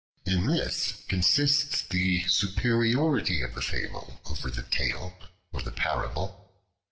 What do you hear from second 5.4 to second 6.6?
or the Parable.